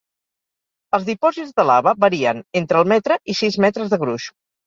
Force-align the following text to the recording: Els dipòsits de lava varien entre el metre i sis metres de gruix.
Els 0.97 1.03
dipòsits 1.09 1.51
de 1.59 1.65
lava 1.71 1.93
varien 2.05 2.41
entre 2.63 2.81
el 2.83 2.89
metre 2.93 3.19
i 3.35 3.39
sis 3.43 3.61
metres 3.67 3.93
de 3.95 4.03
gruix. 4.05 4.27